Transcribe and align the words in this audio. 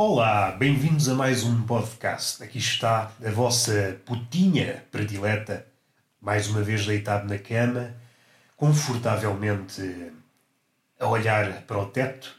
Olá, 0.00 0.52
bem-vindos 0.52 1.08
a 1.08 1.14
mais 1.16 1.42
um 1.42 1.62
podcast. 1.62 2.40
Aqui 2.40 2.58
está 2.58 3.10
a 3.20 3.30
vossa 3.32 4.00
putinha 4.06 4.84
predileta, 4.92 5.66
mais 6.20 6.46
uma 6.46 6.62
vez 6.62 6.86
deitado 6.86 7.26
na 7.26 7.36
cama, 7.36 7.96
confortavelmente 8.56 10.12
a 11.00 11.06
olhar 11.08 11.62
para 11.62 11.78
o 11.78 11.86
teto. 11.86 12.32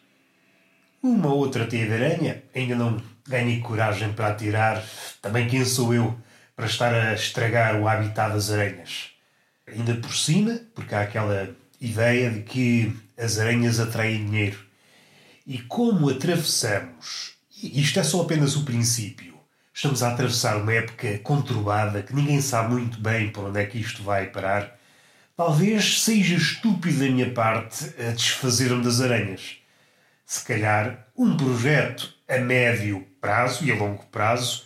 Uma 1.04 1.34
outra 1.34 1.68
teia 1.68 1.86
de 1.86 1.94
aranha, 2.02 2.42
ainda 2.56 2.76
não 2.76 3.04
ganhei 3.28 3.60
coragem 3.60 4.14
para 4.14 4.30
atirar. 4.30 4.82
Também 5.22 5.50
quem 5.50 5.66
sou 5.66 5.94
eu 5.94 6.18
para 6.56 6.66
estar 6.66 6.94
a 6.94 7.14
estragar 7.14 7.76
o 7.76 7.90
habitat 7.90 8.32
das 8.32 8.50
aranhas? 8.50 9.10
Ainda 9.68 9.96
por 9.96 10.16
cima, 10.16 10.62
porque 10.74 10.96
há 10.96 11.02
aquela 11.02 11.54
ideia 11.82 12.32
de 12.32 12.42
que 12.42 12.98
as 13.18 13.38
aranhas 13.38 13.82
atraem 13.82 14.26
dinheiro. 14.26 14.60
E 15.46 15.58
como 15.58 16.10
atravessamos 16.10 17.38
isto 17.62 18.00
é 18.00 18.04
só 18.04 18.22
apenas 18.22 18.56
o 18.56 18.64
princípio. 18.64 19.34
Estamos 19.74 20.02
a 20.04 20.12
atravessar 20.12 20.58
uma 20.58 20.74
época 20.74 21.20
conturbada 21.20 22.02
que 22.02 22.16
ninguém 22.16 22.42
sabe 22.42 22.74
muito 22.74 23.00
bem 23.00 23.30
para 23.30 23.44
onde 23.44 23.60
é 23.60 23.66
que 23.66 23.80
isto 23.80 24.04
vai 24.04 24.28
parar. 24.28 24.78
Talvez 25.36 26.02
seja 26.02 26.36
estúpido 26.36 27.00
da 27.00 27.06
minha 27.06 27.32
parte 27.32 27.94
a 27.98 28.12
desfazer-me 28.12 28.84
das 28.84 29.00
aranhas. 29.00 29.58
Se 30.26 30.46
calhar, 30.46 31.08
um 31.18 31.36
projeto 31.36 32.14
a 32.28 32.38
médio 32.38 33.06
prazo 33.20 33.66
e 33.66 33.72
a 33.72 33.76
longo 33.76 34.06
prazo 34.08 34.64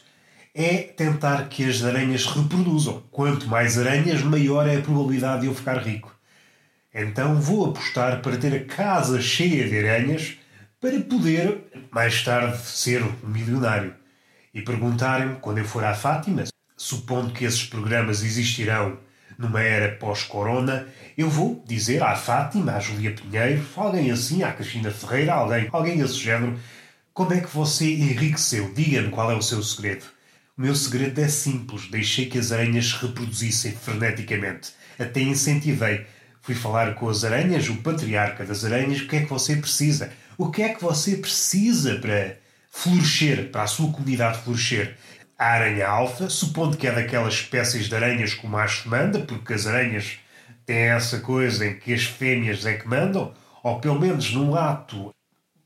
é 0.53 0.77
tentar 0.77 1.47
que 1.47 1.67
as 1.67 1.83
aranhas 1.83 2.25
reproduzam. 2.25 3.03
Quanto 3.11 3.47
mais 3.47 3.77
aranhas, 3.77 4.21
maior 4.21 4.67
é 4.67 4.77
a 4.77 4.81
probabilidade 4.81 5.41
de 5.41 5.47
eu 5.47 5.55
ficar 5.55 5.77
rico. 5.77 6.13
Então 6.93 7.39
vou 7.41 7.69
apostar 7.69 8.21
para 8.21 8.37
ter 8.37 8.53
a 8.53 8.65
casa 8.65 9.19
cheia 9.21 9.67
de 9.67 9.77
aranhas 9.77 10.37
para 10.83 10.99
poder, 10.99 11.63
mais 11.89 12.21
tarde, 12.23 12.57
ser 12.57 13.01
um 13.01 13.15
milionário. 13.23 13.95
E 14.53 14.61
perguntarem-me, 14.61 15.37
quando 15.37 15.59
eu 15.59 15.63
for 15.63 15.81
à 15.81 15.93
Fátima, 15.93 16.43
supondo 16.75 17.31
que 17.31 17.45
esses 17.45 17.63
programas 17.63 18.21
existirão 18.21 18.99
numa 19.37 19.61
era 19.61 19.95
pós-corona, 19.95 20.85
eu 21.17 21.29
vou 21.29 21.63
dizer 21.65 22.03
à 22.03 22.17
Fátima, 22.17 22.73
à 22.73 22.81
Julia 22.81 23.15
Pinheiro, 23.15 23.65
alguém 23.77 24.11
assim, 24.11 24.43
à 24.43 24.51
Cristina 24.51 24.91
Ferreira, 24.91 25.35
alguém, 25.35 25.69
alguém 25.71 25.97
desse 25.97 26.15
género, 26.15 26.59
como 27.13 27.33
é 27.33 27.39
que 27.39 27.55
você 27.55 27.85
enriqueceu? 27.85 28.73
Diga-me 28.73 29.09
qual 29.09 29.31
é 29.31 29.35
o 29.35 29.41
seu 29.41 29.63
segredo. 29.63 30.03
O 30.57 30.61
meu 30.61 30.75
segredo 30.75 31.17
é 31.21 31.29
simples. 31.29 31.89
Deixei 31.89 32.25
que 32.25 32.37
as 32.37 32.51
aranhas 32.51 32.89
se 32.89 33.05
reproduzissem 33.05 33.71
freneticamente. 33.71 34.73
Até 34.99 35.21
incentivei. 35.21 36.05
Fui 36.41 36.55
falar 36.55 36.95
com 36.95 37.07
as 37.07 37.23
aranhas, 37.23 37.69
o 37.69 37.77
patriarca 37.77 38.43
das 38.43 38.65
aranhas, 38.65 38.99
o 38.99 39.07
que 39.07 39.15
é 39.15 39.21
que 39.21 39.29
você 39.29 39.55
precisa? 39.55 40.11
O 40.37 40.49
que 40.49 40.63
é 40.63 40.69
que 40.69 40.83
você 40.83 41.17
precisa 41.17 41.95
para 41.99 42.37
florescer, 42.71 43.51
para 43.51 43.63
a 43.63 43.67
sua 43.67 43.91
comunidade 43.91 44.39
florescer? 44.39 44.97
A 45.37 45.45
aranha 45.45 45.87
alfa, 45.87 46.29
supondo 46.29 46.77
que 46.77 46.87
é 46.87 46.91
daquelas 46.91 47.35
espécies 47.35 47.87
de 47.87 47.95
aranhas 47.95 48.33
que 48.33 48.45
o 48.45 48.49
macho 48.49 48.89
manda, 48.89 49.19
porque 49.19 49.53
as 49.53 49.67
aranhas 49.67 50.17
têm 50.65 50.89
essa 50.89 51.19
coisa 51.19 51.65
em 51.65 51.77
que 51.77 51.93
as 51.93 52.03
fêmeas 52.03 52.65
é 52.65 52.73
que 52.73 52.87
mandam, 52.87 53.33
ou 53.61 53.79
pelo 53.79 53.99
menos 53.99 54.31
num 54.33 54.55
ato, 54.55 55.13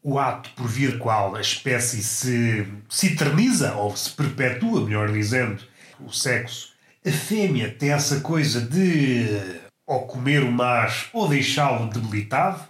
o 0.03 0.17
ato 0.19 0.49
por 0.51 0.67
via 0.67 0.97
qual 0.97 1.35
a 1.35 1.41
espécie 1.41 2.01
se, 2.01 2.67
se 2.89 3.07
eterniza, 3.07 3.73
ou 3.73 3.95
se 3.95 4.09
perpetua, 4.11 4.81
melhor 4.81 5.11
dizendo, 5.11 5.63
o 5.99 6.11
sexo. 6.11 6.73
A 7.05 7.11
fêmea 7.11 7.69
tem 7.71 7.91
essa 7.91 8.19
coisa 8.19 8.61
de 8.61 9.59
ou 9.85 10.05
comer 10.05 10.43
o 10.43 10.51
macho 10.51 11.09
ou 11.13 11.29
deixá-lo 11.29 11.89
debilitado, 11.89 12.67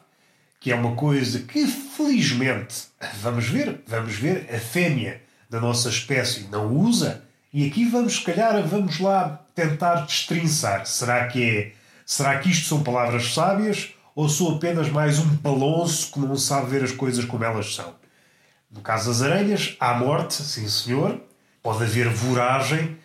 que 0.67 0.71
é 0.73 0.75
uma 0.75 0.97
coisa 0.97 1.39
que 1.39 1.65
felizmente 1.65 2.87
vamos 3.21 3.47
ver, 3.47 3.83
vamos 3.87 4.15
ver 4.15 4.53
a 4.53 4.59
fêmea 4.59 5.21
da 5.49 5.61
nossa 5.61 5.87
espécie 5.87 6.49
não 6.51 6.75
usa 6.75 7.23
e 7.53 7.65
aqui 7.65 7.85
vamos 7.85 8.17
se 8.17 8.21
calhar 8.21 8.61
vamos 8.67 8.99
lá 8.99 9.45
tentar 9.55 10.01
destrinçar. 10.01 10.85
Será 10.85 11.25
que 11.27 11.41
é, 11.41 11.71
será 12.05 12.37
que 12.39 12.49
isto 12.49 12.67
são 12.67 12.83
palavras 12.83 13.33
sábias 13.33 13.93
ou 14.13 14.27
sou 14.27 14.57
apenas 14.57 14.89
mais 14.89 15.19
um 15.19 15.37
palonço 15.37 16.11
que 16.11 16.19
não 16.19 16.35
sabe 16.35 16.69
ver 16.71 16.83
as 16.83 16.91
coisas 16.91 17.23
como 17.23 17.45
elas 17.45 17.73
são? 17.73 17.95
No 18.69 18.81
caso 18.81 19.07
das 19.07 19.21
aranhas, 19.21 19.77
há 19.79 19.93
morte, 19.93 20.33
sim 20.33 20.67
senhor, 20.67 21.17
pode 21.63 21.81
haver 21.85 22.09
voragem 22.09 22.97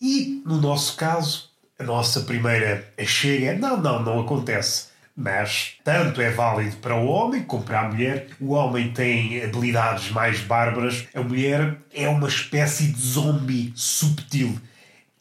e 0.00 0.42
no 0.46 0.58
nosso 0.58 0.96
caso 0.96 1.50
a 1.78 1.84
nossa 1.84 2.20
primeira 2.20 2.90
chega 3.04 3.52
não, 3.52 3.76
não, 3.76 4.02
não 4.02 4.20
acontece 4.22 4.93
mas 5.16 5.74
tanto 5.84 6.20
é 6.20 6.30
válido 6.30 6.76
para 6.78 6.96
o 6.96 7.06
homem 7.06 7.44
como 7.44 7.62
para 7.62 7.80
a 7.80 7.88
mulher. 7.88 8.28
O 8.40 8.52
homem 8.52 8.92
tem 8.92 9.42
habilidades 9.44 10.10
mais 10.10 10.40
bárbaras, 10.40 11.06
a 11.14 11.22
mulher 11.22 11.78
é 11.92 12.08
uma 12.08 12.28
espécie 12.28 12.88
de 12.88 13.00
zombie 13.00 13.72
subtil. 13.76 14.58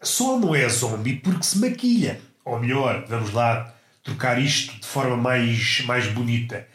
Só 0.01 0.39
não 0.39 0.55
é 0.55 0.67
zombie 0.67 1.17
porque 1.17 1.43
se 1.43 1.59
maquilha. 1.59 2.19
Ou 2.43 2.59
melhor, 2.59 3.05
vamos 3.07 3.31
lá 3.31 3.73
trocar 4.03 4.41
isto 4.41 4.77
de 4.79 4.87
forma 4.87 5.15
mais, 5.15 5.83
mais 5.85 6.07
bonita. 6.07 6.67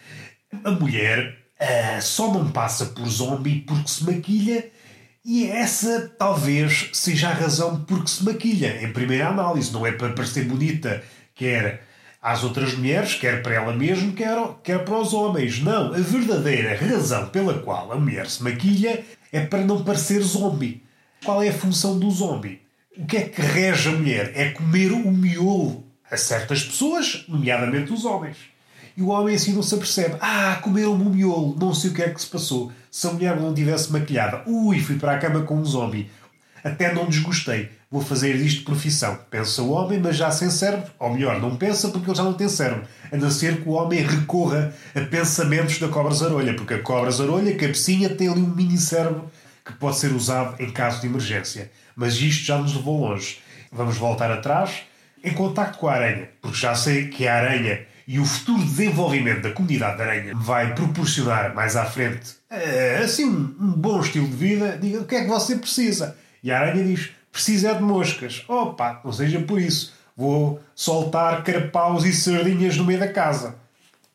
A 0.65 0.71
mulher 0.71 1.37
uh, 1.61 2.01
só 2.01 2.33
não 2.33 2.51
passa 2.51 2.87
por 2.87 3.07
zombie 3.07 3.61
porque 3.61 3.89
se 3.91 4.05
maquilha 4.05 4.71
e 5.25 5.47
essa 5.47 6.09
talvez 6.19 6.89
seja 6.93 7.29
a 7.29 7.35
razão 7.35 7.85
porque 7.85 8.09
se 8.09 8.25
maquilha. 8.25 8.83
Em 8.83 8.93
primeira 8.93 9.29
análise, 9.29 9.73
não 9.73 9.87
é 9.87 9.93
para 9.93 10.13
parecer 10.13 10.45
bonita, 10.45 11.03
quer 11.35 11.87
às 12.21 12.43
outras 12.43 12.75
mulheres, 12.75 13.15
quer 13.15 13.43
para 13.43 13.55
ela 13.55 13.73
mesma, 13.73 14.13
quer, 14.13 14.37
quer 14.63 14.85
para 14.85 14.99
os 14.99 15.15
homens. 15.15 15.61
Não, 15.61 15.95
a 15.95 15.99
verdadeira 15.99 16.77
razão 16.77 17.29
pela 17.29 17.61
qual 17.61 17.93
a 17.93 17.97
mulher 17.97 18.29
se 18.29 18.43
maquilha 18.43 19.05
é 19.33 19.41
para 19.41 19.65
não 19.65 19.85
parecer 19.85 20.21
zombie. 20.21 20.83
Qual 21.25 21.43
é 21.43 21.49
a 21.49 21.53
função 21.53 21.99
do 21.99 22.11
zombie? 22.11 22.63
O 22.97 23.07
que 23.07 23.17
é 23.17 23.23
que 23.23 23.41
rege 23.41 23.89
a 23.89 23.93
mulher? 23.93 24.33
É 24.35 24.51
comer 24.51 24.93
o 24.93 25.11
miolo 25.11 25.85
a 26.11 26.17
certas 26.17 26.65
pessoas, 26.65 27.25
nomeadamente 27.29 27.93
os 27.93 28.05
homens. 28.05 28.37
E 28.97 29.03
o 29.03 29.09
homem 29.09 29.37
assim 29.37 29.53
não 29.53 29.63
se 29.63 29.75
apercebe. 29.75 30.17
Ah, 30.21 30.59
comeram-me 30.61 31.05
o 31.05 31.11
miolo, 31.11 31.57
não 31.59 31.73
sei 31.73 31.91
o 31.91 31.95
que 31.95 32.03
é 32.03 32.11
que 32.11 32.21
se 32.21 32.27
passou. 32.27 32.73
Se 32.91 33.07
a 33.07 33.13
mulher 33.13 33.37
não 33.37 33.55
tivesse 33.55 33.93
maquilhada, 33.93 34.43
ui, 34.47 34.81
fui 34.81 34.97
para 34.97 35.13
a 35.13 35.19
cama 35.19 35.43
com 35.43 35.57
um 35.57 35.65
zombie. 35.65 36.11
Até 36.65 36.93
não 36.93 37.07
desgostei. 37.09 37.71
Vou 37.91 38.03
fazer 38.03 38.35
isto 38.37 38.59
de 38.59 38.65
profissão. 38.65 39.19
Pensa 39.31 39.63
o 39.63 39.71
homem, 39.71 39.99
mas 39.99 40.15
já 40.15 40.31
sem 40.31 40.51
cérebro. 40.51 40.91
Ou 40.99 41.15
melhor, 41.15 41.41
não 41.41 41.57
pensa 41.57 41.89
porque 41.89 42.11
ele 42.11 42.17
já 42.17 42.23
não 42.23 42.35
tem 42.35 42.49
cérebro. 42.49 42.85
A 43.11 43.17
não 43.17 43.31
ser 43.31 43.63
que 43.63 43.69
o 43.69 43.73
homem 43.73 44.01
recorra 44.01 44.75
a 44.95 45.01
pensamentos 45.01 45.79
da 45.79 45.89
cobra 45.89 46.15
zarolha. 46.15 46.55
Porque 46.55 46.75
a 46.75 46.83
cobra 46.83 47.11
zarolha, 47.11 47.51
a 47.51 47.57
cabecinha, 47.57 48.11
tem 48.11 48.29
ali 48.29 48.41
um 48.41 48.55
mini 48.55 48.77
cérebro 48.77 49.31
que 49.65 49.73
pode 49.73 49.97
ser 49.97 50.13
usado 50.13 50.63
em 50.63 50.71
caso 50.71 51.01
de 51.01 51.07
emergência. 51.07 51.71
Mas 51.97 52.15
isto 52.17 52.45
já 52.45 52.59
nos 52.59 52.75
levou 52.75 53.01
longe. 53.01 53.39
Vamos 53.73 53.97
voltar 53.97 54.31
atrás 54.31 54.83
em 55.25 55.33
contacto 55.33 55.79
com 55.79 55.89
a 55.89 55.95
aranha. 55.95 56.29
Porque 56.43 56.59
já 56.59 56.75
sei 56.75 57.09
que 57.09 57.27
a 57.27 57.37
aranha 57.37 57.87
e 58.07 58.19
o 58.19 58.25
futuro 58.27 58.63
desenvolvimento 58.63 59.43
da 59.43 59.53
comunidade 59.53 59.97
de 59.97 60.03
aranha 60.03 60.35
vai 60.35 60.75
proporcionar 60.75 61.55
mais 61.55 61.77
à 61.77 61.85
frente 61.85 62.37
eh, 62.51 63.01
assim 63.05 63.25
um 63.27 63.73
bom 63.73 64.01
estilo 64.01 64.27
de 64.27 64.37
vida. 64.37 64.79
Diga 64.81 65.01
o 65.01 65.05
que 65.05 65.15
é 65.15 65.23
que 65.23 65.29
você 65.29 65.57
precisa 65.57 66.17
e 66.43 66.51
a 66.51 66.61
aranha 66.61 66.85
diz: 66.85 67.11
precisa 67.39 67.73
de 67.73 67.83
moscas. 67.83 68.45
Opa, 68.49 69.01
não 69.05 69.13
seja 69.13 69.39
por 69.39 69.61
isso. 69.61 69.93
Vou 70.17 70.61
soltar 70.75 71.45
carapaus 71.45 72.05
e 72.05 72.13
sardinhas 72.13 72.77
no 72.77 72.85
meio 72.85 72.99
da 72.99 73.07
casa. 73.07 73.55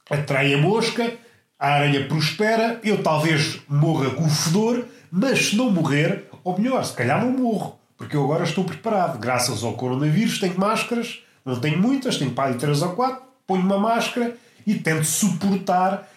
Atrai 0.10 0.54
a 0.54 0.58
mosca, 0.58 1.14
a 1.58 1.70
aranha 1.76 2.06
prospera, 2.06 2.82
eu 2.84 3.02
talvez 3.02 3.62
morra 3.70 4.10
com 4.10 4.26
o 4.26 4.30
fedor, 4.30 4.86
mas 5.10 5.48
se 5.48 5.56
não 5.56 5.72
morrer, 5.72 6.26
ou 6.44 6.60
melhor, 6.60 6.84
se 6.84 6.92
calhar 6.92 7.24
não 7.24 7.32
morro, 7.32 7.80
porque 7.98 8.18
eu 8.18 8.26
agora 8.26 8.44
estou 8.44 8.66
preparado. 8.66 9.18
Graças 9.18 9.64
ao 9.64 9.72
coronavírus 9.74 10.40
tenho 10.40 10.60
máscaras, 10.60 11.24
não 11.46 11.58
tenho 11.58 11.82
muitas, 11.82 12.18
tenho 12.18 12.32
para 12.32 12.52
de 12.52 12.58
3 12.58 12.82
ou 12.82 12.90
4, 12.90 13.22
ponho 13.48 13.62
uma 13.62 13.80
máscara 13.80 14.36
e 14.68 14.76
tento 14.76 15.06
suportar, 15.06 16.12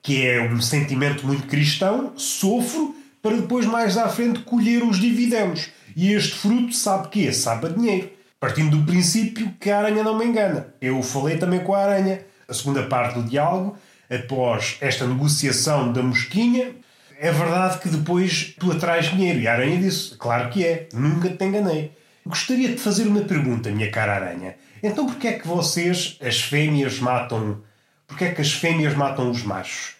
que 0.00 0.24
é 0.24 0.40
um 0.40 0.60
sentimento 0.60 1.26
muito 1.26 1.48
cristão, 1.48 2.12
sofro 2.16 2.94
para 3.20 3.36
depois 3.36 3.66
mais 3.66 3.98
à 3.98 4.08
frente 4.08 4.40
colher 4.40 4.84
os 4.84 5.00
dividendos. 5.00 5.79
E 5.96 6.12
este 6.12 6.34
fruto 6.34 6.72
sabe 6.74 7.08
que 7.08 7.32
Sabe 7.32 7.66
a 7.66 7.70
dinheiro. 7.70 8.10
Partindo 8.38 8.78
do 8.78 8.86
princípio 8.86 9.52
que 9.60 9.70
a 9.70 9.78
aranha 9.78 10.02
não 10.02 10.16
me 10.16 10.24
engana. 10.24 10.74
Eu 10.80 11.02
falei 11.02 11.36
também 11.36 11.60
com 11.60 11.74
a 11.74 11.82
aranha. 11.82 12.24
A 12.48 12.54
segunda 12.54 12.82
parte 12.84 13.20
do 13.20 13.28
diálogo, 13.28 13.76
após 14.10 14.78
esta 14.80 15.06
negociação 15.06 15.92
da 15.92 16.02
mosquinha, 16.02 16.72
é 17.18 17.30
verdade 17.30 17.78
que 17.78 17.88
depois 17.88 18.54
tu 18.58 18.72
atrás 18.72 19.10
dinheiro. 19.10 19.40
E 19.40 19.46
a 19.46 19.52
aranha 19.52 19.78
disse: 19.78 20.16
Claro 20.16 20.48
que 20.48 20.64
é, 20.64 20.88
nunca 20.94 21.28
te 21.28 21.44
enganei. 21.44 21.92
Gostaria 22.24 22.68
de 22.68 22.78
fazer 22.78 23.06
uma 23.06 23.20
pergunta, 23.20 23.70
minha 23.70 23.90
cara 23.90 24.14
aranha. 24.14 24.56
Então 24.82 25.06
porquê 25.06 25.28
é 25.28 25.32
que 25.38 25.46
vocês, 25.46 26.18
as 26.20 26.40
fêmeas, 26.40 26.98
matam. 26.98 27.60
Porquê 28.06 28.24
é 28.24 28.30
que 28.30 28.40
as 28.40 28.52
fêmeas 28.52 28.94
matam 28.94 29.30
os 29.30 29.42
machos? 29.42 29.94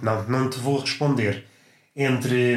Não, 0.00 0.24
não 0.24 0.50
te 0.50 0.58
vou 0.58 0.80
responder 0.80 1.44
entre 1.94 2.56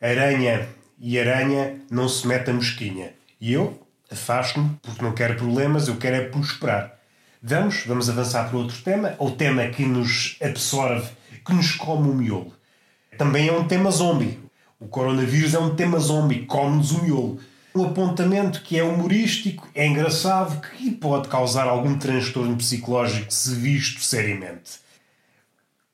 aranha 0.00 0.68
e 1.02 1.18
aranha 1.18 1.80
não 1.90 2.08
se 2.08 2.24
mete 2.28 2.48
a 2.48 2.54
mosquinha. 2.54 3.12
E 3.40 3.52
eu 3.52 3.76
afasto-me 4.08 4.78
porque 4.80 5.02
não 5.02 5.12
quero 5.12 5.34
problemas, 5.34 5.88
eu 5.88 5.96
quero 5.96 6.14
é 6.14 6.28
prosperar. 6.28 6.96
Vamos, 7.42 7.84
vamos 7.84 8.08
avançar 8.08 8.48
para 8.48 8.56
outro 8.56 8.80
tema, 8.82 9.16
o 9.18 9.32
tema 9.32 9.66
que 9.66 9.84
nos 9.84 10.36
absorve, 10.40 11.10
que 11.44 11.52
nos 11.52 11.72
come 11.72 12.08
o 12.08 12.14
miolo. 12.14 12.54
também 13.18 13.48
é 13.48 13.52
um 13.52 13.66
tema 13.66 13.90
zombie. 13.90 14.38
O 14.78 14.86
coronavírus 14.86 15.54
é 15.54 15.58
um 15.58 15.74
tema 15.74 15.98
zombie, 15.98 16.46
come-nos 16.46 16.92
o 16.92 17.02
miolo. 17.02 17.40
Um 17.74 17.86
apontamento 17.86 18.62
que 18.62 18.78
é 18.78 18.84
humorístico, 18.84 19.68
é 19.74 19.86
engraçado, 19.86 20.60
que 20.60 20.90
pode 20.92 21.28
causar 21.28 21.66
algum 21.66 21.98
transtorno 21.98 22.56
psicológico 22.56 23.32
se 23.32 23.54
visto 23.56 24.00
seriamente. 24.00 24.82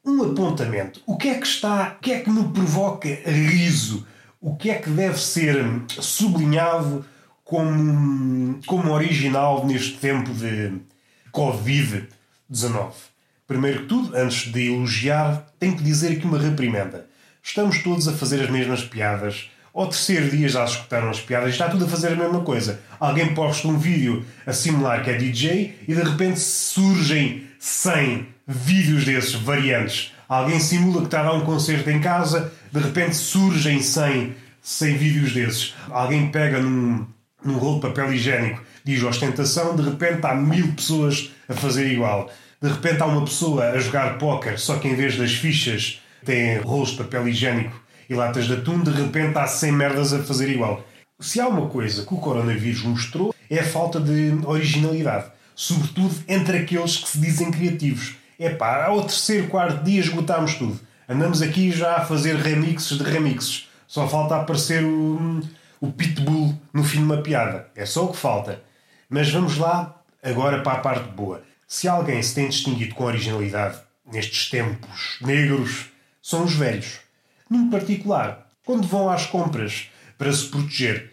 Um 0.05 0.23
apontamento. 0.23 1.01
O 1.07 1.17
que 1.17 1.29
é 1.29 1.35
que 1.39 1.47
está, 1.47 1.97
o 1.97 2.01
que 2.03 2.13
é 2.13 2.21
que 2.21 2.31
me 2.31 2.49
provoca 2.49 3.09
riso? 3.25 4.07
O 4.41 4.55
que 4.55 4.71
é 4.71 4.77
que 4.77 4.89
deve 4.91 5.19
ser 5.19 5.57
sublinhado 5.89 7.05
como, 7.45 8.61
como 8.67 8.93
original 8.93 9.67
neste 9.67 9.97
tempo 9.99 10.33
de 10.33 10.79
Covid-19? 11.33 12.93
Primeiro 13.49 13.81
que 13.81 13.87
tudo, 13.87 14.17
antes 14.17 14.53
de 14.53 14.73
elogiar, 14.73 15.45
tenho 15.59 15.77
que 15.77 15.83
dizer 15.83 16.13
aqui 16.13 16.25
uma 16.25 16.39
reprimenda. 16.39 17.09
Estamos 17.43 17.83
todos 17.83 18.07
a 18.07 18.13
fazer 18.13 18.43
as 18.43 18.51
mesmas 18.51 18.85
piadas. 18.85 19.51
Ao 19.75 19.87
terceiro 19.87 20.31
dia 20.31 20.49
já 20.49 20.65
escutaram 20.65 21.11
as 21.11 21.21
piadas 21.21 21.51
está 21.51 21.69
tudo 21.69 21.85
a 21.85 21.89
fazer 21.89 22.09
a 22.09 22.17
mesma 22.17 22.41
coisa. 22.41 22.81
Alguém 22.99 23.35
posta 23.35 23.69
um 23.69 23.79
vídeo 23.79 24.25
a 24.47 24.53
simular 24.53 25.05
que 25.05 25.11
é 25.11 25.15
DJ 25.15 25.79
e 25.87 25.95
de 25.95 26.03
repente 26.03 26.41
surgem 26.41 27.45
100 27.59 28.27
vídeos 28.47 29.05
desses 29.05 29.35
variantes. 29.35 30.13
Alguém 30.29 30.59
simula 30.59 31.01
que 31.01 31.07
está 31.07 31.21
a 31.21 31.25
dar 31.25 31.35
um 31.35 31.45
concerto 31.45 31.89
em 31.91 32.01
casa, 32.01 32.53
de 32.73 32.81
repente 32.81 33.15
surgem 33.15 33.81
100, 33.81 34.35
100 34.63 34.97
vídeos 34.97 35.33
desses. 35.33 35.75
Alguém 35.91 36.31
pega 36.31 36.61
num, 36.61 37.07
num 37.45 37.59
rolo 37.59 37.77
de 37.77 37.83
papel 37.83 38.13
higiênico, 38.13 38.63
diz 38.85 39.03
ostentação, 39.03 39.77
de 39.77 39.83
repente 39.83 40.27
há 40.27 40.35
mil 40.35 40.73
pessoas 40.73 41.31
a 41.49 41.55
fazer 41.55 41.91
igual. 41.93 42.31
De 42.61 42.69
repente 42.69 43.03
há 43.03 43.07
uma 43.07 43.25
pessoa 43.25 43.71
a 43.71 43.79
jogar 43.79 44.19
póquer, 44.19 44.59
só 44.59 44.79
que 44.79 44.89
em 44.89 44.95
vez 44.95 45.17
das 45.17 45.33
fichas 45.33 46.01
tem 46.25 46.59
rolos 46.59 46.91
de 46.91 46.97
papel 46.97 47.29
higiênico 47.29 47.88
e 48.09 48.15
latas 48.15 48.47
de 48.47 48.55
atum, 48.55 48.83
de 48.83 48.91
repente 48.91 49.37
há 49.39 49.47
100 49.47 49.73
merdas 49.73 50.13
a 50.13 50.23
fazer 50.23 50.49
igual. 50.49 50.85
Se 51.21 51.41
há 51.41 51.49
uma 51.49 51.69
coisa 51.69 52.07
que 52.07 52.15
o 52.15 52.19
coronavírus 52.19 52.83
mostrou 52.83 53.35
é 53.51 53.59
a 53.59 53.65
falta 53.65 54.01
de 54.01 54.39
originalidade, 54.47 55.27
sobretudo 55.55 56.15
entre 56.29 56.59
aqueles 56.59 56.97
que 56.97 57.09
se 57.09 57.19
dizem 57.19 57.51
criativos. 57.51 58.17
É 58.39 58.51
pá, 58.51 58.85
ao 58.87 59.03
terceiro, 59.03 59.49
quarto 59.49 59.83
dia 59.83 60.01
esgotámos 60.01 60.55
tudo. 60.55 60.79
Andamos 61.09 61.43
aqui 61.43 61.73
já 61.73 61.97
a 61.97 62.05
fazer 62.05 62.37
remixes 62.37 62.97
de 62.97 63.03
remixes. 63.03 63.69
Só 63.87 64.07
falta 64.07 64.37
aparecer 64.37 64.85
o, 64.85 65.41
o 65.81 65.91
pitbull 65.91 66.55
no 66.73 66.85
fim 66.85 66.99
de 66.99 67.05
uma 67.05 67.23
piada. 67.23 67.67
É 67.75 67.85
só 67.85 68.05
o 68.05 68.13
que 68.13 68.17
falta. 68.17 68.63
Mas 69.09 69.31
vamos 69.31 69.57
lá 69.57 70.01
agora 70.23 70.63
para 70.63 70.79
a 70.79 70.81
parte 70.81 71.11
boa. 71.11 71.43
Se 71.67 71.89
alguém 71.89 72.23
se 72.23 72.35
tem 72.35 72.49
distinguido 72.49 72.95
com 72.95 73.05
originalidade 73.05 73.79
nestes 74.07 74.49
tempos 74.51 75.19
negros, 75.21 75.87
são 76.23 76.45
os 76.45 76.55
velhos. 76.55 77.01
Num 77.51 77.71
particular, 77.71 78.47
quando 78.65 78.87
vão 78.87 79.09
às 79.09 79.27
compras 79.27 79.89
para 80.17 80.33
se 80.33 80.47
proteger, 80.47 81.13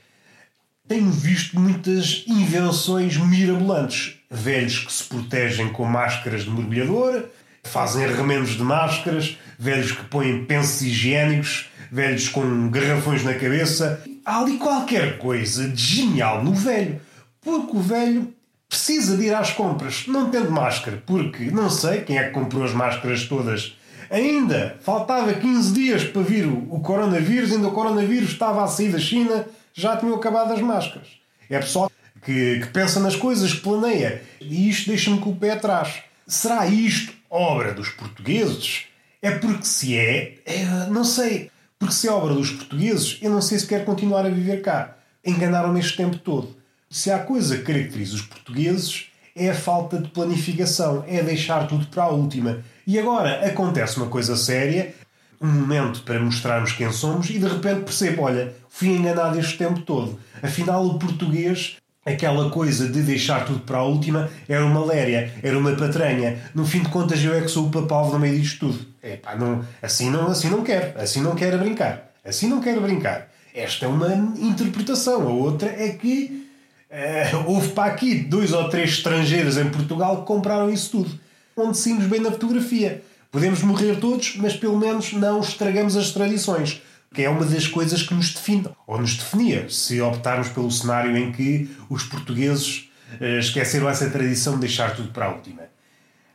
tenho 0.88 1.10
visto 1.10 1.60
muitas 1.60 2.24
invenções 2.28 3.18
mirabolantes. 3.18 4.16
Velhos 4.30 4.80
que 4.80 4.92
se 4.94 5.04
protegem 5.06 5.70
com 5.70 5.86
máscaras 5.86 6.44
de 6.44 6.50
mergulhador, 6.50 7.26
fazem 7.64 8.08
remendos 8.08 8.52
de 8.52 8.64
máscaras, 8.64 9.38
velhos 9.58 9.92
que 9.94 10.04
põem 10.06 10.46
pensos 10.46 10.82
higiênicos, 10.82 11.70
velhos 11.92 12.30
com 12.30 12.70
garrafões 12.70 13.24
na 13.24 13.34
cabeça. 13.34 14.04
Há 14.26 14.40
ali 14.40 14.58
qualquer 14.58 15.18
coisa 15.18 15.68
de 15.70 15.82
genial 15.82 16.44
no 16.44 16.54
velho, 16.54 17.00
porque 17.42 17.78
o 17.78 17.82
velho 17.82 18.34
precisa 18.68 19.16
de 19.16 19.24
ir 19.24 19.34
às 19.34 19.52
compras, 19.52 20.06
não 20.08 20.30
tendo 20.30 20.52
máscara, 20.52 21.02
porque 21.06 21.46
não 21.46 21.70
sei 21.70 22.02
quem 22.02 22.18
é 22.18 22.26
que 22.26 22.32
comprou 22.32 22.64
as 22.64 22.74
máscaras 22.74 23.26
todas. 23.26 23.76
Ainda 24.10 24.78
faltava 24.82 25.34
15 25.34 25.74
dias 25.74 26.04
para 26.04 26.22
vir 26.22 26.46
o 26.46 26.80
coronavírus, 26.80 27.52
ainda 27.52 27.68
o 27.68 27.72
coronavírus 27.72 28.32
estava 28.32 28.64
a 28.64 28.68
sair 28.68 28.92
da 28.92 29.00
China, 29.00 29.46
já 29.74 29.98
tinham 29.98 30.16
acabado 30.16 30.54
as 30.54 30.62
máscaras. 30.62 31.08
É 31.50 31.60
pessoal 31.60 31.92
que, 32.24 32.60
que 32.60 32.68
pensa 32.68 33.00
nas 33.00 33.16
coisas, 33.16 33.54
que 33.54 33.62
planeia. 33.62 34.22
E 34.42 34.70
isto 34.70 34.88
deixa-me 34.90 35.20
com 35.20 35.32
o 35.32 35.36
pé 35.36 35.52
atrás. 35.52 36.04
Será 36.28 36.66
isto 36.66 37.14
obra 37.30 37.74
dos 37.74 37.90
portugueses? 37.90 38.86
É 39.22 39.32
porque 39.32 39.66
se 39.66 39.98
é, 39.98 40.38
é, 40.46 40.66
não 40.90 41.04
sei. 41.04 41.52
Porque 41.78 41.94
se 41.94 42.08
é 42.08 42.12
obra 42.12 42.34
dos 42.34 42.52
portugueses, 42.52 43.20
eu 43.22 43.30
não 43.30 43.42
sei 43.42 43.60
se 43.60 43.68
quero 43.68 43.86
continuar 43.86 44.26
a 44.26 44.30
viver 44.30 44.62
cá. 44.62 44.98
Enganaram-me 45.24 45.80
este 45.80 45.98
tempo 45.98 46.18
todo. 46.18 46.56
Se 46.90 47.12
há 47.12 47.20
coisa 47.20 47.58
que 47.58 47.64
caracteriza 47.64 48.16
os 48.16 48.22
portugueses 48.22 49.08
é 49.36 49.50
a 49.50 49.56
falta 49.56 49.98
de 49.98 50.10
planificação, 50.10 51.04
é 51.08 51.22
deixar 51.22 51.68
tudo 51.68 51.86
para 51.88 52.04
a 52.04 52.10
última. 52.10 52.64
E 52.86 53.00
agora 53.00 53.46
acontece 53.46 53.98
uma 53.98 54.08
coisa 54.08 54.36
séria, 54.36 54.94
um 55.42 55.48
momento 55.48 56.04
para 56.04 56.20
mostrarmos 56.20 56.72
quem 56.74 56.92
somos, 56.92 57.30
e 57.30 57.40
de 57.40 57.48
repente 57.48 57.82
percebo: 57.82 58.24
olha, 58.24 58.54
fui 58.70 58.90
enganado 58.90 59.40
este 59.40 59.58
tempo 59.58 59.82
todo. 59.82 60.20
Afinal, 60.42 60.86
o 60.86 61.00
português, 61.00 61.78
aquela 62.06 62.50
coisa 62.50 62.88
de 62.88 63.02
deixar 63.02 63.46
tudo 63.46 63.60
para 63.62 63.80
a 63.80 63.84
última, 63.84 64.30
era 64.48 64.66
uma 64.66 64.86
léria, 64.86 65.34
era 65.42 65.58
uma 65.58 65.76
patranha. 65.76 66.40
No 66.54 66.66
fim 66.66 66.82
de 66.82 66.90
contas, 66.90 67.24
eu 67.24 67.34
é 67.34 67.42
que 67.42 67.50
sou 67.50 67.68
o 67.68 67.72
papal 67.72 68.12
no 68.12 68.20
meio 68.20 68.40
disto 68.40 68.68
tudo. 68.68 68.86
Epá, 69.02 69.36
não, 69.36 69.66
assim, 69.82 70.10
não, 70.10 70.28
assim 70.28 70.50
não 70.50 70.64
quero, 70.64 71.00
assim 71.00 71.22
não 71.22 71.36
quero 71.36 71.58
brincar, 71.58 72.12
assim 72.24 72.48
não 72.48 72.62
quero 72.62 72.82
brincar. 72.82 73.30
Esta 73.54 73.86
é 73.86 73.90
uma 73.90 74.14
interpretação, 74.38 75.28
a 75.28 75.32
outra 75.32 75.70
é 75.70 75.90
que 75.90 76.44
Uh, 76.88 77.52
houve 77.52 77.70
para 77.70 77.92
aqui 77.92 78.16
dois 78.16 78.54
ou 78.54 78.70
três 78.70 78.92
estrangeiros 78.92 79.58
em 79.58 79.68
Portugal 79.70 80.22
que 80.22 80.28
compraram 80.28 80.70
isso 80.70 80.92
tudo. 80.92 81.20
Onde 81.58 81.78
seguimos 81.78 82.08
bem 82.08 82.20
na 82.20 82.32
fotografia. 82.32 83.02
Podemos 83.32 83.62
morrer 83.62 83.96
todos, 83.98 84.36
mas 84.36 84.54
pelo 84.56 84.78
menos 84.78 85.14
não 85.14 85.40
estragamos 85.40 85.96
as 85.96 86.12
tradições. 86.12 86.82
Que 87.14 87.24
é 87.24 87.30
uma 87.30 87.46
das 87.46 87.66
coisas 87.66 88.04
que 88.04 88.14
nos 88.14 88.34
define, 88.34 88.68
ou 88.86 89.00
nos 89.00 89.16
definia, 89.16 89.70
se 89.70 90.02
optarmos 90.02 90.50
pelo 90.50 90.70
cenário 90.70 91.16
em 91.16 91.32
que 91.32 91.70
os 91.90 92.04
portugueses 92.04 92.90
uh, 93.22 93.40
esqueceram 93.40 93.88
essa 93.88 94.10
tradição 94.10 94.56
de 94.56 94.62
deixar 94.62 94.96
tudo 94.98 95.14
para 95.14 95.28
a 95.28 95.34
última. 95.34 95.62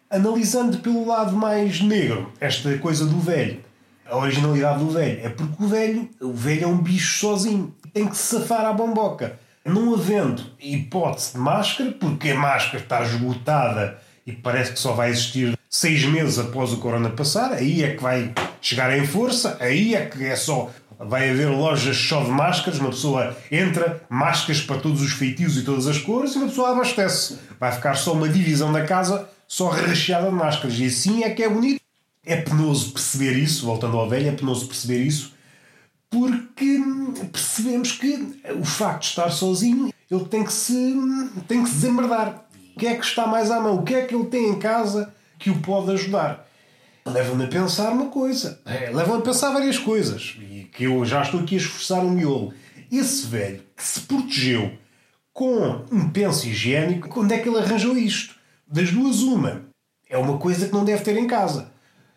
Analisando 0.09 0.79
pelo 0.79 1.07
lado 1.07 1.37
mais 1.37 1.83
negro, 1.83 2.33
esta 2.41 2.79
coisa 2.79 3.05
do 3.05 3.21
velho, 3.21 3.63
a 4.07 4.17
originalidade 4.17 4.79
do 4.79 4.91
velho, 4.91 5.21
é 5.23 5.29
porque 5.29 5.63
o 5.63 5.69
velho, 5.69 6.11
o 6.19 6.33
velho 6.33 6.65
é 6.65 6.67
um 6.67 6.79
bicho 6.79 7.19
sozinho, 7.19 7.75
tem 7.93 8.09
que 8.09 8.17
se 8.17 8.39
safar 8.39 8.65
à 8.65 8.73
bomboca 8.73 9.39
não 9.65 9.95
havendo 9.95 10.43
hipótese 10.59 11.33
de 11.33 11.39
máscara, 11.39 11.93
porque 11.93 12.31
a 12.31 12.35
máscara 12.35 12.83
está 12.83 13.03
esgotada 13.03 13.99
e 14.27 14.33
parece 14.33 14.73
que 14.73 14.79
só 14.79 14.93
vai 14.93 15.11
existir 15.11 15.59
seis 15.69 16.05
meses 16.05 16.39
após 16.39 16.73
o 16.73 16.79
corona 16.79 17.11
passar, 17.11 17.53
aí 17.53 17.85
é 17.85 17.95
que 17.95 18.03
vai 18.03 18.35
chegar 18.61 18.97
em 18.97 19.07
força, 19.07 19.57
aí 19.61 19.95
é 19.95 20.07
que 20.07 20.25
é 20.25 20.37
só. 20.37 20.71
Vai 20.99 21.31
haver 21.31 21.49
lojas 21.49 21.97
só 21.97 22.23
de 22.23 22.31
máscaras, 22.31 22.79
uma 22.79 22.91
pessoa 22.91 23.35
entra, 23.51 24.03
máscaras 24.11 24.61
para 24.61 24.81
todos 24.81 25.01
os 25.01 25.13
feitios 25.13 25.57
e 25.57 25.63
todas 25.63 25.87
as 25.87 25.97
cores, 25.97 26.35
e 26.35 26.39
uma 26.39 26.49
pessoa 26.49 26.73
abastece. 26.73 27.39
Vai 27.59 27.73
ficar 27.73 27.95
só 27.95 28.13
uma 28.13 28.29
divisão 28.29 28.71
da 28.71 28.85
casa 28.85 29.27
só 29.49 29.71
recheada 29.71 30.29
de 30.29 30.35
máscaras. 30.35 30.79
E 30.79 30.85
assim 30.85 31.25
é 31.25 31.31
que 31.31 31.43
é 31.43 31.49
bonito. 31.49 31.81
É 32.25 32.37
penoso 32.37 32.93
perceber 32.93 33.33
isso, 33.33 33.65
voltando 33.65 33.97
ao 33.97 34.09
velho, 34.09 34.29
é 34.29 34.33
penoso 34.33 34.67
perceber 34.67 35.03
isso, 35.03 35.33
porque 36.11 36.79
percebemos 37.33 37.93
que 37.93 38.37
o 38.55 38.65
facto 38.65 39.03
de 39.03 39.09
estar 39.09 39.31
sozinho 39.31 39.91
ele 40.11 40.25
tem 40.27 40.45
que 40.45 40.53
se 40.53 40.95
tem 41.49 41.63
que 41.63 41.69
se 41.71 41.77
desembardar. 41.77 42.50
O 42.75 42.79
que 42.79 42.87
é 42.87 42.97
que 42.97 43.05
está 43.05 43.27
mais 43.27 43.51
à 43.51 43.61
mão? 43.61 43.77
O 43.77 43.83
que 43.83 43.95
é 43.95 44.05
que 44.05 44.15
ele 44.15 44.27
tem 44.27 44.49
em 44.49 44.59
casa 44.59 45.15
que 45.39 45.51
o 45.51 45.61
pode 45.61 45.91
ajudar? 45.93 46.47
Leva-me 47.05 47.45
a 47.45 47.49
pensar 47.49 47.93
uma 47.93 48.07
coisa. 48.07 48.61
É, 48.65 48.91
Leva-me 48.91 49.19
a 49.19 49.25
pensar 49.25 49.51
várias 49.51 49.79
coisas. 49.79 50.37
E 50.41 50.65
que 50.73 50.85
eu 50.85 51.05
já 51.05 51.23
estou 51.23 51.41
aqui 51.41 51.55
a 51.55 51.59
esforçar 51.59 52.05
o 52.05 52.11
miolo. 52.11 52.53
Esse 52.91 53.27
velho 53.27 53.63
que 53.77 53.83
se 53.83 54.01
protegeu 54.01 54.73
com 55.33 55.85
um 55.91 56.11
penso 56.11 56.47
higiênico, 56.47 57.21
onde 57.21 57.35
é 57.35 57.39
que 57.39 57.49
ele 57.49 57.59
arranjou 57.59 57.97
isto? 57.97 58.35
Das 58.67 58.91
duas, 58.91 59.21
uma. 59.21 59.63
É 60.09 60.19
uma 60.19 60.39
coisa 60.39 60.67
que 60.67 60.73
não 60.73 60.85
deve 60.85 61.03
ter 61.03 61.17
em 61.17 61.27
casa 61.27 61.73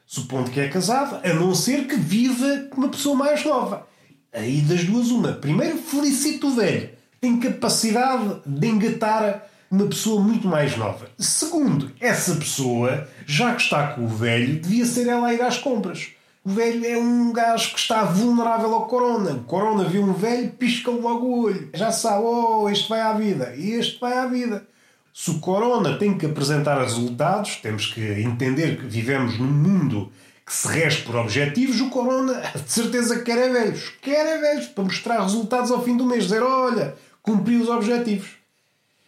supondo 0.05 0.51
que 0.51 0.59
é 0.59 0.67
casado, 0.67 1.19
a 1.23 1.33
não 1.33 1.55
ser 1.55 1.87
que 1.87 1.95
viva 1.95 2.67
com 2.69 2.81
uma 2.81 2.89
pessoa 2.89 3.15
mais 3.15 3.43
nova. 3.43 3.87
Aí 4.31 4.61
das 4.61 4.83
duas, 4.83 5.09
uma. 5.09 5.33
Primeiro, 5.33 5.77
felicito 5.77 6.47
o 6.47 6.55
velho. 6.55 6.89
Tem 7.19 7.39
capacidade 7.39 8.41
de 8.45 8.67
engatar 8.67 9.47
uma 9.73 9.87
pessoa 9.87 10.21
muito 10.21 10.47
mais 10.47 10.77
nova. 10.77 11.07
Segundo, 11.17 11.91
essa 11.99 12.35
pessoa, 12.35 13.07
já 13.25 13.55
que 13.55 13.63
está 13.63 13.87
com 13.87 14.05
o 14.05 14.07
velho, 14.07 14.59
devia 14.59 14.85
ser 14.85 15.07
ela 15.07 15.29
a 15.29 15.33
ir 15.33 15.41
às 15.41 15.57
compras. 15.57 16.09
O 16.45 16.51
velho 16.51 16.85
é 16.85 16.95
um 16.95 17.33
gajo 17.33 17.73
que 17.73 17.79
está 17.79 18.03
vulnerável 18.03 18.71
ao 18.71 18.85
corona. 18.85 19.31
O 19.31 19.43
corona 19.45 19.83
viu 19.85 20.03
um 20.03 20.13
velho, 20.13 20.51
pisca 20.51 20.91
logo 20.91 21.25
o 21.25 21.43
olho. 21.45 21.69
Já 21.73 21.91
sabe, 21.91 22.23
oh, 22.23 22.69
este 22.69 22.87
vai 22.87 23.01
à 23.01 23.13
vida, 23.13 23.55
este 23.57 23.99
vai 23.99 24.15
à 24.15 24.27
vida. 24.27 24.63
Se 25.11 25.31
o 25.31 25.39
Corona 25.39 25.97
tem 25.97 26.17
que 26.17 26.25
apresentar 26.25 26.79
resultados, 26.79 27.57
temos 27.57 27.85
que 27.85 28.01
entender 28.01 28.77
que 28.77 28.85
vivemos 28.85 29.37
num 29.37 29.45
mundo 29.45 30.11
que 30.45 30.53
se 30.53 30.67
rege 30.67 31.03
por 31.03 31.15
objetivos, 31.15 31.79
o 31.81 31.89
Corona 31.89 32.41
de 32.55 32.71
certeza 32.71 33.21
quer 33.21 33.37
é 33.37 33.49
velhos. 33.49 33.93
Quer 34.01 34.25
é 34.25 34.37
velhos 34.39 34.67
para 34.67 34.83
mostrar 34.83 35.21
resultados 35.21 35.71
ao 35.71 35.83
fim 35.83 35.95
do 35.95 36.05
mês. 36.05 36.25
Dizer, 36.25 36.43
olha, 36.43 36.95
cumpri 37.21 37.57
os 37.57 37.69
objetivos. 37.69 38.42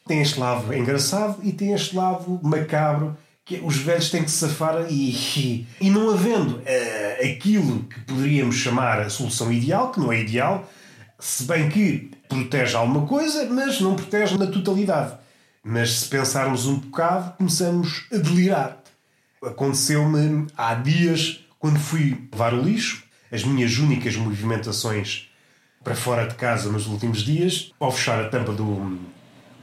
Tem 0.08 0.22
este 0.22 0.40
lado 0.40 0.72
engraçado 0.72 1.40
e 1.42 1.52
tem 1.52 1.74
este 1.74 1.96
lado 1.96 2.40
macabro 2.44 3.18
que 3.44 3.60
os 3.64 3.78
velhos 3.78 4.10
têm 4.10 4.24
que 4.24 4.30
se 4.30 4.38
safar 4.38 4.86
e, 4.90 5.12
e, 5.12 5.68
e 5.82 5.90
não 5.90 6.12
havendo 6.12 6.58
uh, 6.58 7.26
aquilo 7.26 7.84
que 7.84 8.00
poderíamos 8.02 8.56
chamar 8.56 9.00
a 9.00 9.10
solução 9.10 9.52
ideal, 9.52 9.92
que 9.92 10.00
não 10.00 10.12
é 10.12 10.22
ideal, 10.22 10.70
se 11.20 11.44
bem 11.44 11.70
que 11.70 12.12
protege 12.28 12.76
alguma 12.76 13.08
coisa, 13.08 13.46
mas 13.46 13.80
não 13.82 13.96
protege 13.96 14.38
na 14.38 14.48
totalidade. 14.48 15.18
Mas 15.64 15.92
se 15.92 16.08
pensarmos 16.08 16.68
um 16.68 16.80
bocado, 16.80 17.36
começamos 17.38 18.06
a 18.12 18.18
delirar. 18.18 18.84
Aconteceu-me 19.44 20.46
há 20.56 20.76
dias, 20.76 21.44
quando 21.58 21.80
fui 21.80 22.28
levar 22.32 22.54
o 22.54 22.62
lixo, 22.62 23.04
as 23.32 23.44
minhas 23.44 23.78
únicas 23.78 24.16
movimentações 24.16 25.30
para 25.84 25.96
fora 25.96 26.28
de 26.28 26.36
casa 26.36 26.72
nos 26.72 26.86
últimos 26.88 27.24
dias, 27.24 27.72
ao 27.80 27.92
fechar 27.92 28.24
a 28.24 28.30
tampa 28.30 28.54
do, 28.54 29.00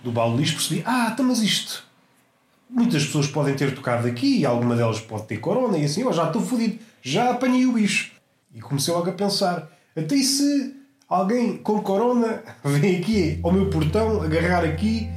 do 0.03 0.13
balde 0.13 0.37
de 0.37 0.43
lixo, 0.43 0.55
percebi: 0.55 0.83
ah, 0.87 1.11
então, 1.13 1.25
mas 1.25 1.41
isto 1.41 1.85
muitas 2.73 3.05
pessoas 3.05 3.27
podem 3.27 3.55
ter 3.55 3.75
tocado 3.75 4.09
aqui 4.09 4.39
e 4.39 4.47
alguma 4.47 4.75
delas 4.75 4.99
pode 4.99 5.25
ter 5.25 5.37
corona 5.37 5.77
e 5.77 5.85
assim, 5.85 6.01
eu 6.01 6.13
já 6.13 6.27
estou 6.27 6.41
fodido, 6.41 6.79
já 7.03 7.31
apanhei 7.31 7.67
o 7.67 7.73
bicho. 7.73 8.13
E 8.55 8.61
comecei 8.61 8.93
logo 8.93 9.09
a 9.11 9.13
pensar, 9.13 9.71
até 9.97 10.17
se 10.17 10.75
alguém 11.09 11.59
com 11.59 11.81
corona 11.83 12.43
vem 12.65 12.97
aqui 12.97 13.39
ao 13.43 13.53
meu 13.53 13.69
portão 13.69 14.23
agarrar 14.23 14.65
aqui, 14.65 15.09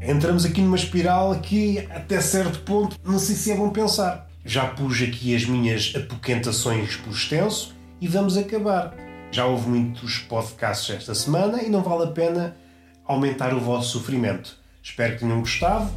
entramos 0.00 0.44
aqui 0.44 0.60
numa 0.60 0.76
espiral 0.76 1.34
que 1.40 1.78
até 1.90 2.20
certo 2.20 2.60
ponto 2.60 2.96
não 3.04 3.18
sei 3.18 3.36
se 3.36 3.52
é 3.52 3.56
bom 3.56 3.70
pensar. 3.70 4.26
Já 4.44 4.66
pus 4.66 5.02
aqui 5.02 5.34
as 5.34 5.44
minhas 5.44 5.92
apoquentações 5.96 6.96
por 6.96 7.12
extenso 7.12 7.74
e 8.00 8.06
vamos 8.06 8.36
acabar. 8.36 8.94
Já 9.32 9.44
houve 9.44 9.68
muitos 9.68 10.18
podcasts 10.18 10.94
esta 10.94 11.14
semana 11.14 11.62
e 11.62 11.68
não 11.68 11.82
vale 11.82 12.04
a 12.04 12.12
pena 12.12 12.56
aumentar 13.06 13.54
o 13.54 13.60
vosso 13.60 13.90
sofrimento. 13.90 14.56
Espero 14.82 15.14
que 15.14 15.20
tenham 15.20 15.40
gostado 15.40 15.90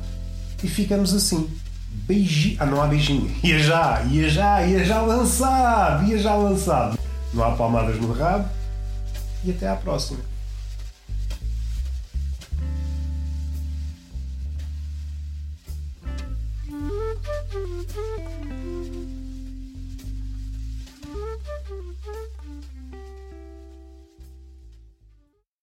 e 0.63 0.67
ficamos 0.67 1.13
assim. 1.13 1.49
Beijinho. 1.91 2.57
Ah, 2.59 2.65
não 2.65 2.81
há 2.81 2.87
beijinho. 2.87 3.33
Ia 3.43 3.59
já, 3.59 4.01
ia 4.03 4.29
já, 4.29 4.65
ia 4.65 4.83
já 4.83 5.01
lançado, 5.01 6.05
ia 6.05 6.17
já 6.17 6.35
lançado. 6.35 6.97
Não 7.33 7.43
há 7.43 7.51
palmadas 7.51 7.99
no 7.99 8.11
rabo. 8.13 8.47
E 9.43 9.51
até 9.51 9.67
à 9.67 9.75
próxima. 9.75 10.19